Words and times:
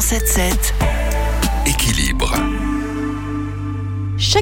177 0.00 0.93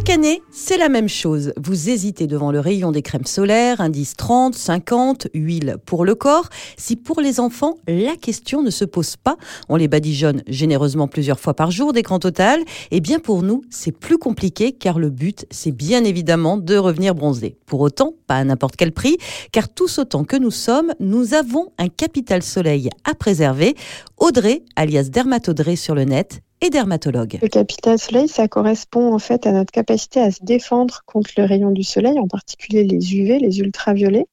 Chaque 0.05 0.19
année, 0.19 0.43
c'est 0.51 0.79
la 0.79 0.88
même 0.88 1.09
chose. 1.09 1.53
Vous 1.57 1.88
hésitez 1.88 2.27
devant 2.27 2.51
le 2.51 2.59
rayon 2.59 2.91
des 2.91 3.03
crèmes 3.03 3.25
solaires, 3.25 3.81
indice 3.81 4.17
30, 4.17 4.53
50, 4.53 5.29
huile 5.33 5.77
pour 5.87 6.04
le 6.04 6.17
corps. 6.17 6.49
Si 6.77 6.97
pour 6.97 7.21
les 7.21 7.38
enfants, 7.38 7.77
la 7.87 8.17
question 8.17 8.65
ne 8.65 8.71
se 8.71 8.85
pose 8.85 9.15
pas, 9.15 9.37
on 9.69 9.76
les 9.76 9.87
badigeonne 9.87 10.43
généreusement 10.49 11.07
plusieurs 11.07 11.38
fois 11.38 11.54
par 11.54 11.71
jour 11.71 11.93
d'écran 11.93 12.19
total, 12.19 12.65
eh 12.90 12.99
bien 12.99 13.21
pour 13.21 13.44
nous, 13.44 13.62
c'est 13.71 13.93
plus 13.93 14.19
compliqué 14.19 14.72
car 14.72 14.99
le 14.99 15.08
but, 15.08 15.47
c'est 15.53 15.71
bien 15.71 16.03
évidemment 16.03 16.57
de 16.57 16.77
revenir 16.77 17.15
bronzé. 17.15 17.57
Pour 17.66 17.79
autant, 17.79 18.15
pas 18.27 18.39
à 18.39 18.45
n'importe 18.45 18.75
quel 18.75 18.91
prix, 18.91 19.19
car 19.53 19.69
tous 19.69 20.01
autant 20.01 20.25
que 20.25 20.37
nous 20.37 20.51
sommes, 20.51 20.93
nous 20.98 21.34
avons 21.34 21.69
un 21.79 21.89
capital 21.89 22.43
soleil 22.43 22.91
à 23.09 23.15
préserver. 23.15 23.77
Audrey, 24.16 24.65
alias 24.75 25.11
Dermatodré 25.12 25.77
sur 25.77 25.95
le 25.95 26.03
net, 26.03 26.43
et 26.62 26.71
dermatologue. 26.71 27.41
Le 27.43 27.48
capital 27.48 27.98
soleil, 27.98 28.29
ça 28.29 28.47
correspond 28.47 29.12
en 29.12 29.19
fait 29.19 29.47
à 29.48 29.52
notre 29.52 29.73
capacité 29.73 30.21
à 30.21 30.30
se 30.30 30.45
défendre 30.45 31.02
contre 31.07 31.33
le 31.37 31.45
rayon 31.45 31.73
du 31.73 31.83
soleil, 31.83 32.21
en 32.21 32.29
particulier 32.29 32.85
les 32.85 33.16
UV, 33.16 33.41
les 33.41 33.59
ultraviolets. 33.59 34.27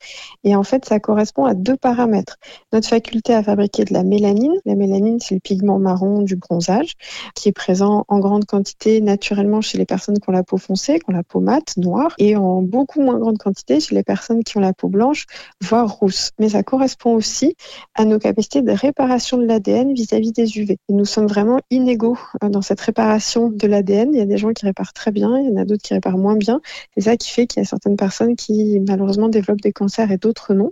Et 0.44 0.56
en 0.56 0.62
fait, 0.62 0.86
ça 0.86 1.00
correspond 1.00 1.46
à 1.46 1.56
deux 1.56 1.76
paramètres. 1.76 2.38
Notre 2.72 2.88
faculté 2.88 3.34
à 3.34 3.42
fabriquer 3.42 3.84
de 3.84 3.94
la 3.94 4.04
mélanine. 4.04 4.54
La 4.66 4.76
mélanine, 4.76 5.20
c'est 5.20 5.34
le 5.34 5.42
pigment 5.42 5.80
marron 5.80 6.22
du 6.22 6.36
bronzage, 6.36 6.94
qui 7.34 7.50
est 7.50 7.52
présent 7.52 8.06
en 8.08 8.20
grande 8.20 8.46
quantité 8.46 9.02
naturellement 9.02 9.62
chez 9.62 9.80
les 9.80 9.86
personnes 9.86 10.20
qui 10.20 10.30
ont 10.30 10.34
la 10.34 10.44
peau 10.44 10.58
foncée, 10.58 11.00
qui 11.00 11.06
ont 11.08 11.14
la 11.14 11.24
peau 11.24 11.40
mate, 11.40 11.78
noire, 11.78 12.14
et 12.20 12.36
en 12.36 12.62
beaucoup 12.62 13.02
moins 13.02 13.18
grande 13.18 13.40
quantité 13.40 13.80
chez 13.80 13.96
les 13.96 14.04
personnes 14.04 14.44
qui 14.44 14.56
ont 14.58 14.62
la 14.62 14.74
peau 14.74 14.88
blanche, 14.88 15.26
voire 15.62 15.92
rousse. 15.92 16.30
Mais 16.38 16.50
ça 16.50 16.62
correspond 16.62 17.16
aussi 17.16 17.56
à 17.96 18.06
nos 18.06 18.20
capacités 18.20 18.62
de 18.62 18.72
réparation 18.72 19.40
de 19.40 19.46
l'ADN 19.46 19.94
vis-à-vis 19.94 20.32
des 20.32 20.60
UV. 20.60 20.78
Et 20.90 20.94
nous 20.94 21.06
sommes 21.06 21.28
vraiment 21.28 21.60
inégaux 21.72 22.19
euh, 22.44 22.50
dans 22.50 22.62
cette 22.62 22.82
réparation 22.82 23.50
de 23.50 23.68
l'ADN. 23.68 24.14
Il 24.14 24.20
y 24.20 24.22
a 24.22 24.26
des 24.26 24.38
gens 24.38 24.54
qui 24.54 24.66
réparent 24.66 24.94
très 24.94 25.12
bien, 25.12 25.38
il 25.40 25.50
y 25.50 25.52
en 25.52 25.58
a 25.58 25.66
d'autres 25.66 25.84
qui 25.84 25.94
réparent 25.94 26.18
moins 26.18 26.36
bien. 26.36 26.62
C'est 26.96 27.04
ça 27.04 27.18
qui 27.18 27.30
fait 27.30 27.48
qu'il 27.48 27.62
y 27.62 27.66
a 27.66 27.68
certaines 27.68 27.98
personnes 27.98 28.36
qui 28.36 28.80
malheureusement 28.88 29.30
développent 29.30 29.62
des 29.62 29.74
cancers 29.74 30.12
et 30.12 30.18
d'autres 30.18 30.54
non. 30.54 30.72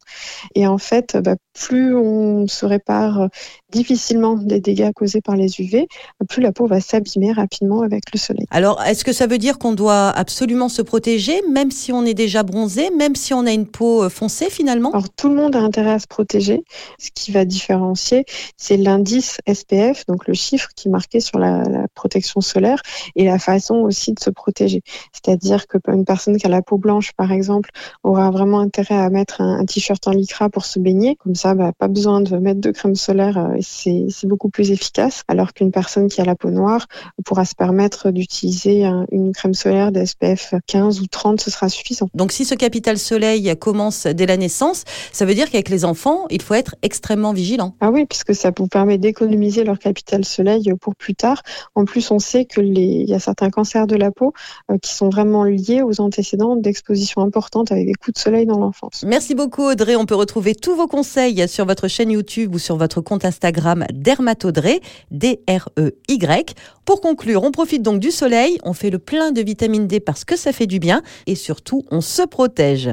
Et 0.55 0.67
en 0.67 0.77
fait, 0.77 1.17
bah, 1.17 1.35
plus 1.53 1.95
on 1.95 2.47
se 2.47 2.65
répare 2.65 3.29
difficilement 3.71 4.35
des 4.35 4.61
dégâts 4.61 4.91
causés 4.93 5.21
par 5.21 5.35
les 5.35 5.59
UV, 5.59 5.87
plus 6.29 6.41
la 6.41 6.51
peau 6.51 6.67
va 6.67 6.79
s'abîmer 6.79 7.33
rapidement 7.33 7.81
avec 7.81 8.03
le 8.13 8.19
soleil. 8.19 8.45
Alors, 8.49 8.81
est-ce 8.83 9.03
que 9.03 9.11
ça 9.11 9.27
veut 9.27 9.37
dire 9.37 9.57
qu'on 9.59 9.73
doit 9.73 10.09
absolument 10.09 10.69
se 10.69 10.81
protéger, 10.81 11.41
même 11.51 11.71
si 11.71 11.91
on 11.91 12.05
est 12.05 12.13
déjà 12.13 12.43
bronzé, 12.43 12.89
même 12.91 13.15
si 13.15 13.33
on 13.33 13.45
a 13.45 13.51
une 13.51 13.67
peau 13.67 14.03
euh, 14.03 14.09
foncée 14.09 14.49
finalement? 14.49 14.91
Alors, 14.91 15.09
tout 15.09 15.27
le 15.27 15.35
monde 15.35 15.55
a 15.55 15.59
intérêt 15.59 15.91
à 15.91 15.99
se 15.99 16.07
protéger. 16.07 16.63
Ce 16.97 17.09
qui 17.13 17.31
va 17.31 17.43
différencier, 17.43 18.25
c'est 18.55 18.77
l'indice 18.77 19.39
SPF, 19.51 20.05
donc 20.07 20.27
le 20.27 20.33
chiffre 20.33 20.69
qui 20.75 20.87
est 20.87 20.91
marqué 20.91 21.19
sur 21.19 21.39
la, 21.39 21.63
protection 21.93 22.41
solaire, 22.41 22.81
et 23.15 23.25
la 23.25 23.39
façon 23.39 23.75
aussi 23.75 24.13
de 24.13 24.19
se 24.19 24.29
protéger. 24.29 24.81
C'est-à-dire 25.11 25.67
que 25.67 25.77
une 25.87 26.05
personne 26.05 26.37
qui 26.37 26.45
a 26.45 26.49
la 26.49 26.61
peau 26.61 26.77
blanche, 26.77 27.11
par 27.13 27.31
exemple, 27.31 27.69
aura 28.03 28.29
vraiment 28.31 28.59
intérêt 28.59 28.95
à 28.95 29.09
mettre 29.09 29.41
un, 29.41 29.65
t-shirt 29.65 30.05
en 30.07 30.11
lycra 30.11 30.49
pour 30.49 30.65
se 30.65 30.79
baigner. 30.79 31.15
Comme 31.15 31.35
ça, 31.35 31.53
bah, 31.53 31.71
pas 31.77 31.87
besoin 31.87 32.21
de 32.21 32.37
mettre 32.37 32.61
de 32.61 32.71
crème 32.71 32.95
solaire 32.95 33.37
euh, 33.37 33.56
c'est 33.61 34.25
beaucoup 34.25 34.49
plus 34.49 34.71
efficace. 34.71 35.23
Alors 35.27 35.53
qu'une 35.53 35.71
personne 35.71 36.07
qui 36.07 36.21
a 36.21 36.25
la 36.25 36.35
peau 36.35 36.49
noire 36.49 36.87
pourra 37.25 37.45
se 37.45 37.55
permettre 37.55 38.11
d'utiliser 38.11 38.83
une 39.11 39.31
crème 39.33 39.53
solaire 39.53 39.91
de 39.91 40.03
SPF 40.03 40.53
15 40.67 41.01
ou 41.01 41.07
30, 41.07 41.41
ce 41.41 41.51
sera 41.51 41.69
suffisant. 41.69 42.07
Donc 42.13 42.31
si 42.31 42.45
ce 42.45 42.55
capital 42.55 42.97
soleil 42.97 43.55
commence 43.59 44.07
dès 44.07 44.25
la 44.25 44.37
naissance, 44.37 44.83
ça 45.11 45.25
veut 45.25 45.33
dire 45.33 45.49
qu'avec 45.49 45.69
les 45.69 45.85
enfants, 45.85 46.25
il 46.29 46.41
faut 46.41 46.53
être 46.53 46.75
extrêmement 46.81 47.33
vigilant. 47.33 47.75
Ah 47.81 47.91
oui, 47.91 48.05
puisque 48.05 48.35
ça 48.35 48.51
vous 48.55 48.67
permet 48.67 48.97
d'économiser 48.97 49.63
leur 49.63 49.79
capital 49.79 50.25
soleil 50.25 50.71
pour 50.79 50.95
plus 50.95 51.15
tard. 51.15 51.41
En 51.75 51.85
plus, 51.85 52.11
on 52.11 52.19
sait 52.19 52.45
que 52.45 52.61
les, 52.61 52.81
il 52.81 53.09
y 53.09 53.13
a 53.13 53.19
certains 53.19 53.49
cancers 53.49 53.87
de 53.87 53.95
la 53.95 54.11
peau 54.11 54.33
euh, 54.71 54.77
qui 54.81 54.93
sont 54.93 55.09
vraiment 55.09 55.43
liés 55.43 55.81
aux 55.81 56.01
antécédents 56.01 56.55
d'exposition 56.55 57.21
importante 57.21 57.71
avec 57.71 57.85
des 57.85 57.93
coups 57.93 58.15
de 58.15 58.19
soleil 58.19 58.45
dans 58.45 58.59
l'enfance. 58.59 59.03
Merci 59.05 59.35
beaucoup 59.35 59.63
Audrey. 59.63 59.95
On 59.95 60.05
peut 60.05 60.15
retrouver 60.15 60.55
tous 60.55 60.75
vos 60.75 60.87
conseils 60.87 61.47
sur 61.47 61.65
votre 61.65 61.87
chaîne 61.87 62.11
YouTube 62.11 62.53
ou 62.53 62.59
sur 62.59 62.77
votre 62.77 63.01
compte 63.01 63.25
Instagram 63.25 63.46
Instagram 63.47 63.85
Dermatodré, 63.93 64.81
D-R-E-Y. 65.11 66.55
Pour 66.85 67.01
conclure, 67.01 67.43
on 67.43 67.51
profite 67.51 67.81
donc 67.81 67.99
du 67.99 68.11
soleil, 68.11 68.57
on 68.63 68.73
fait 68.73 68.89
le 68.89 68.99
plein 68.99 69.31
de 69.31 69.41
vitamine 69.41 69.87
D 69.87 69.99
parce 69.99 70.25
que 70.25 70.35
ça 70.35 70.51
fait 70.51 70.67
du 70.67 70.79
bien 70.79 71.01
et 71.25 71.35
surtout 71.35 71.83
on 71.89 72.01
se 72.01 72.23
protège. 72.23 72.89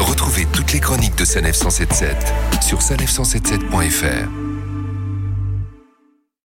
Retrouvez 0.00 0.46
toutes 0.52 0.72
les 0.72 0.80
chroniques 0.80 1.16
de 1.16 1.24
Sanef 1.24 1.56
177 1.56 2.16
sur 2.62 2.78
sanef177.fr. 2.80 4.49